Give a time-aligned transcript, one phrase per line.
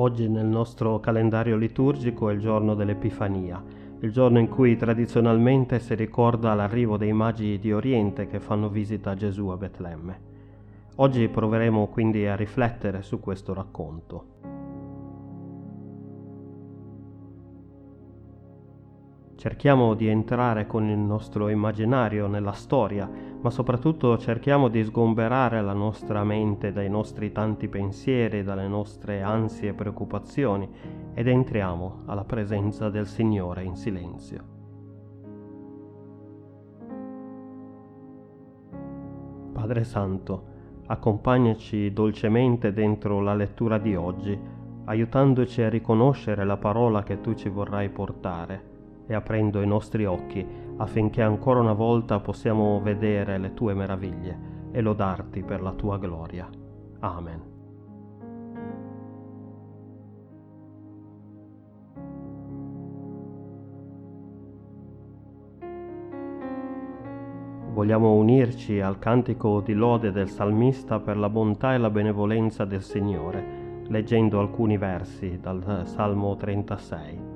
[0.00, 3.62] Oggi nel nostro calendario liturgico è il giorno dell'Epifania,
[4.00, 9.10] il giorno in cui tradizionalmente si ricorda l'arrivo dei magi di Oriente che fanno visita
[9.10, 10.20] a Gesù a Betlemme.
[10.96, 14.49] Oggi proveremo quindi a riflettere su questo racconto.
[19.40, 23.08] Cerchiamo di entrare con il nostro immaginario nella storia,
[23.40, 29.70] ma soprattutto cerchiamo di sgomberare la nostra mente dai nostri tanti pensieri, dalle nostre ansie
[29.70, 30.68] e preoccupazioni
[31.14, 34.44] ed entriamo alla presenza del Signore in silenzio.
[39.54, 40.44] Padre Santo,
[40.86, 44.38] accompagnaci dolcemente dentro la lettura di oggi,
[44.84, 48.69] aiutandoci a riconoscere la parola che tu ci vorrai portare
[49.10, 50.46] e aprendo i nostri occhi
[50.76, 56.48] affinché ancora una volta possiamo vedere le tue meraviglie e lodarti per la tua gloria.
[57.00, 57.42] Amen.
[67.72, 72.82] Vogliamo unirci al cantico di lode del salmista per la bontà e la benevolenza del
[72.82, 77.29] Signore, leggendo alcuni versi dal Salmo 36.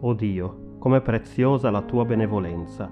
[0.00, 2.90] O Dio, com'è preziosa la tua benevolenza.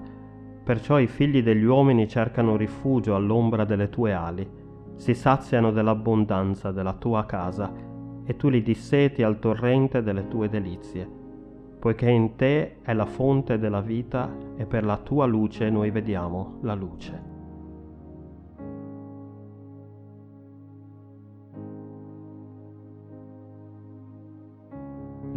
[0.63, 4.49] Perciò i figli degli uomini cercano rifugio all'ombra delle tue ali,
[4.95, 7.71] si saziano dell'abbondanza della tua casa,
[8.25, 11.09] e tu li disseti al torrente delle tue delizie.
[11.79, 16.57] Poiché in te è la fonte della vita e per la tua luce noi vediamo
[16.61, 17.36] la luce.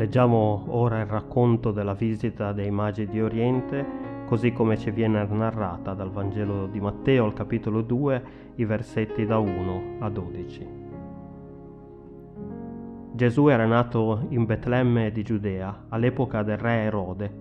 [0.01, 3.85] Leggiamo ora il racconto della visita dei magi di Oriente,
[4.25, 8.23] così come ci viene narrata dal Vangelo di Matteo al capitolo 2,
[8.55, 10.69] i versetti da 1 a 12.
[13.13, 17.35] Gesù era nato in Betlemme di Giudea, all'epoca del re Erode.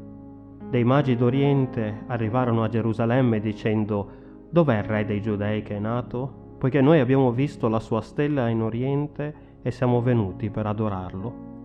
[0.69, 4.09] Dei magi d'Oriente arrivarono a Gerusalemme dicendo
[4.49, 6.57] Dov'è il re dei Giudei che è nato?
[6.57, 11.58] Poiché noi abbiamo visto la sua stella in Oriente e siamo venuti per adorarlo.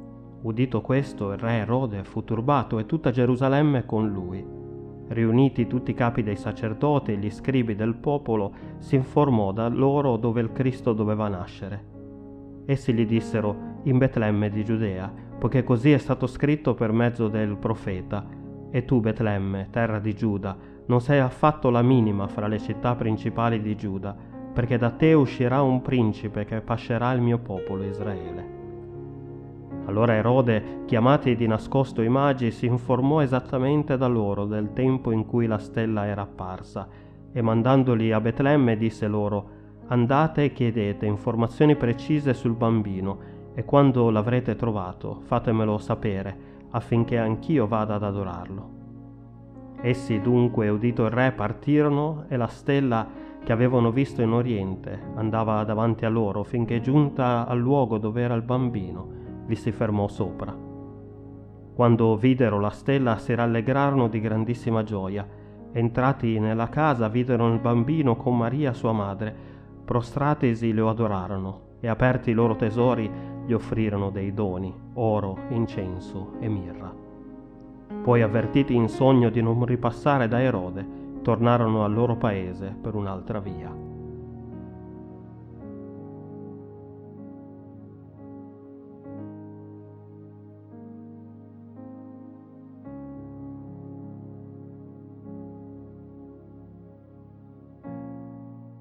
[0.45, 4.47] Udito questo, il re Erode fu turbato e tutta Gerusalemme con lui.
[5.09, 10.19] Riuniti tutti i capi dei sacerdoti e gli scribi del popolo, si informò da loro
[10.19, 11.85] dove il Cristo doveva nascere.
[12.67, 17.57] Essi gli dissero in Betlemme di Giudea, poiché così è stato scritto per mezzo del
[17.57, 18.27] profeta.
[18.71, 20.55] E tu, Betlemme, terra di Giuda,
[20.85, 24.15] non sei affatto la minima fra le città principali di Giuda,
[24.53, 28.64] perché da te uscirà un principe che pascerà il mio popolo Israele.
[29.87, 35.27] Allora Erode, chiamati di nascosto i magi, si informò esattamente da loro del tempo in
[35.27, 36.89] cui la stella era apparsa
[37.33, 44.09] e mandandoli a Betlemme disse loro Andate e chiedete informazioni precise sul bambino e quando
[44.09, 48.71] l'avrete trovato fatemelo sapere affinché anch'io vada ad adorarlo.
[49.83, 53.07] Essi dunque, udito il re, partirono e la stella
[53.45, 58.35] che avevano visto in oriente andava davanti a loro finché giunta al luogo dove era
[58.35, 60.55] il bambino vi si fermò sopra.
[61.75, 65.27] Quando videro la stella si rallegrarono di grandissima gioia.
[65.73, 69.35] Entrati nella casa videro il bambino con Maria sua madre,
[69.85, 73.11] prostratisi lo adorarono e aperti i loro tesori
[73.45, 76.95] gli offrirono dei doni, oro, incenso e mirra.
[78.03, 80.87] Poi avvertiti in sogno di non ripassare da Erode,
[81.23, 83.94] tornarono al loro paese per un'altra via.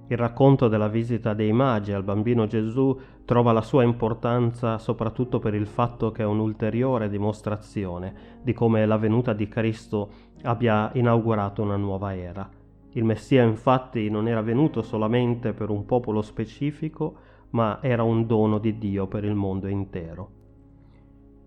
[0.07, 5.53] Il racconto della visita dei magi al bambino Gesù trova la sua importanza soprattutto per
[5.53, 10.09] il fatto che è un'ulteriore dimostrazione di come la venuta di Cristo
[10.43, 12.49] abbia inaugurato una nuova era.
[12.95, 17.15] Il Messia infatti non era venuto solamente per un popolo specifico,
[17.51, 20.29] ma era un dono di Dio per il mondo intero.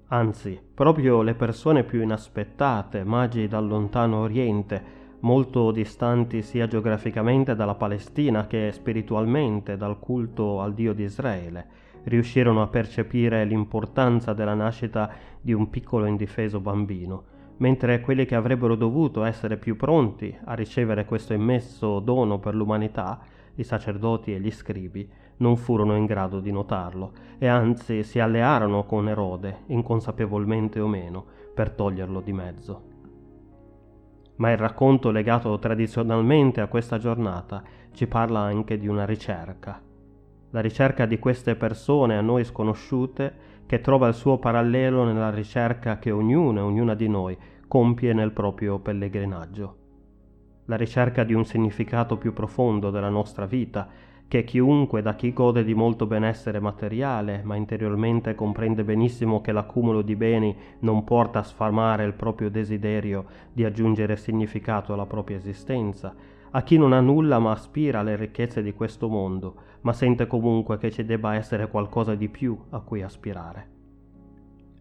[0.09, 7.75] Anzi, proprio le persone più inaspettate, magi dal lontano Oriente, molto distanti sia geograficamente dalla
[7.75, 11.67] Palestina che spiritualmente dal culto al Dio di Israele,
[12.05, 17.25] riuscirono a percepire l'importanza della nascita di un piccolo indifeso bambino,
[17.57, 23.19] mentre quelli che avrebbero dovuto essere più pronti a ricevere questo immesso dono per l'umanità,
[23.57, 28.85] i sacerdoti e gli scribi, non furono in grado di notarlo e anzi si allearono
[28.85, 32.95] con Erode, inconsapevolmente o meno, per toglierlo di mezzo
[34.37, 37.63] ma il racconto legato tradizionalmente a questa giornata
[37.93, 39.81] ci parla anche di una ricerca.
[40.51, 43.35] la ricerca di queste persone a noi sconosciute
[43.67, 47.37] che trova il suo parallelo nella ricerca che ognuno e ognuna di noi
[47.69, 49.77] compie nel proprio pellegrinaggio.
[50.67, 53.89] La ricerca di un significato più profondo della nostra vita,
[54.29, 60.03] che chiunque da chi gode di molto benessere materiale, ma interiormente comprende benissimo che l'accumulo
[60.03, 66.15] di beni non porta a sfamare il proprio desiderio di aggiungere significato alla propria esistenza,
[66.51, 70.79] a chi non ha nulla ma aspira alle ricchezze di questo mondo, ma sente comunque
[70.79, 73.76] che ci debba essere qualcosa di più a cui aspirare.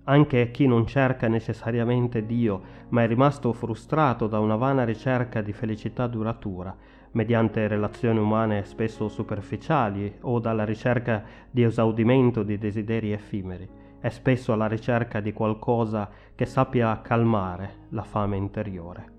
[0.07, 5.52] Anche chi non cerca necessariamente Dio, ma è rimasto frustrato da una vana ricerca di
[5.52, 6.75] felicità duratura,
[7.12, 13.68] mediante relazioni umane spesso superficiali o dalla ricerca di esaudimento di desideri effimeri,
[14.00, 19.13] è spesso alla ricerca di qualcosa che sappia calmare la fame interiore.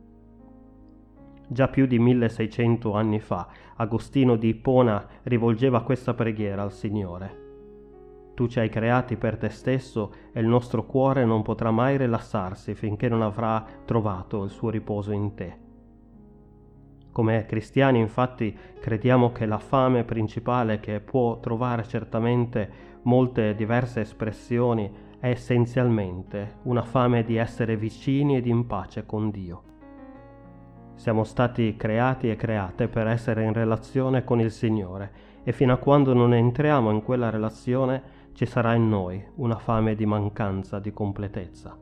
[1.48, 7.45] Già più di 1600 anni fa Agostino di Ippona rivolgeva questa preghiera al Signore.
[8.36, 12.74] Tu ci hai creati per te stesso e il nostro cuore non potrà mai rilassarsi
[12.74, 15.56] finché non avrà trovato il suo riposo in te.
[17.12, 22.70] Come cristiani infatti crediamo che la fame principale che può trovare certamente
[23.04, 29.62] molte diverse espressioni è essenzialmente una fame di essere vicini ed in pace con Dio.
[30.96, 35.10] Siamo stati creati e create per essere in relazione con il Signore
[35.42, 39.94] e fino a quando non entriamo in quella relazione ci sarà in noi una fame
[39.94, 41.74] di mancanza, di completezza.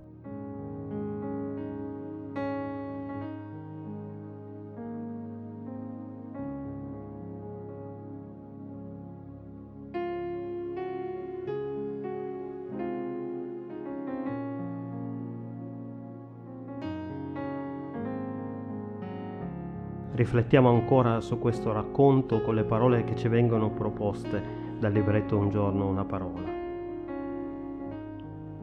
[20.12, 25.48] Riflettiamo ancora su questo racconto con le parole che ci vengono proposte dal libretto Un
[25.48, 26.46] giorno una parola.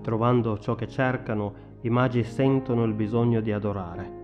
[0.04, 4.20] Trovando ciò che cercano, i magi sentono il bisogno di adorare.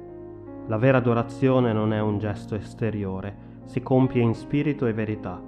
[0.67, 5.41] La vera adorazione non è un gesto esteriore, si compie in spirito e verità.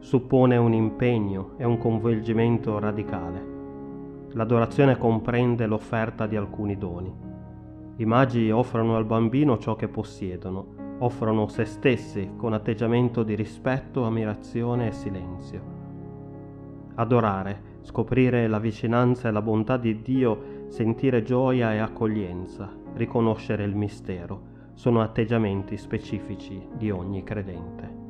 [0.00, 3.52] Suppone un impegno e un coinvolgimento radicale.
[4.30, 7.14] L'adorazione comprende l'offerta di alcuni doni.
[7.98, 14.02] I magi offrono al bambino ciò che possiedono, offrono se stessi con atteggiamento di rispetto,
[14.02, 15.73] ammirazione e silenzio.
[16.96, 23.74] Adorare, scoprire la vicinanza e la bontà di Dio, sentire gioia e accoglienza, riconoscere il
[23.74, 28.02] mistero, sono atteggiamenti specifici di ogni credente.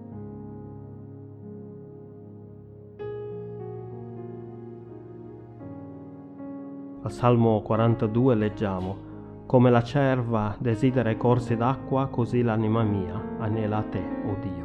[7.02, 9.12] Al Salmo 42 leggiamo
[9.46, 14.36] come la cerva desidera i corsi d'acqua, così l'anima mia anela a te, o oh
[14.40, 14.63] Dio.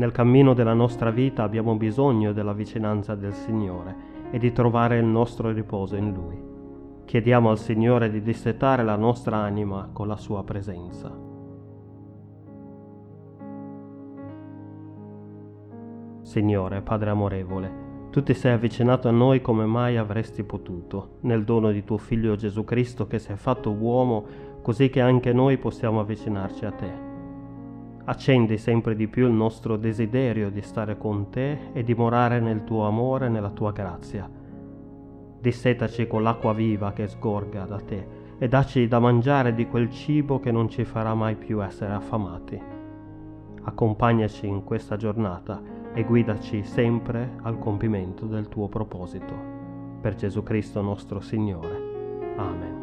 [0.00, 3.94] Nel cammino della nostra vita abbiamo bisogno della vicinanza del Signore
[4.30, 6.42] e di trovare il nostro riposo in Lui.
[7.04, 11.14] Chiediamo al Signore di dissetare la nostra anima con la sua presenza.
[16.22, 17.72] Signore, Padre amorevole,
[18.08, 22.36] tu ti sei avvicinato a noi come mai avresti potuto, nel dono di tuo Figlio
[22.36, 24.24] Gesù Cristo che si è fatto uomo,
[24.62, 27.09] così che anche noi possiamo avvicinarci a te.
[28.04, 32.86] Accendi sempre di più il nostro desiderio di stare con te e dimorare nel tuo
[32.86, 34.28] amore e nella tua grazia.
[35.40, 40.40] Dissetaci con l'acqua viva che sgorga da te e dacci da mangiare di quel cibo
[40.40, 42.60] che non ci farà mai più essere affamati.
[43.62, 45.60] Accompagnaci in questa giornata
[45.92, 49.34] e guidaci sempre al compimento del tuo proposito.
[50.00, 52.34] Per Gesù Cristo nostro Signore.
[52.36, 52.79] Amen.